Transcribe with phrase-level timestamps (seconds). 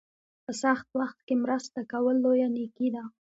[0.45, 3.03] په سخت وخت کې مرسته کول لویه نیکي ده.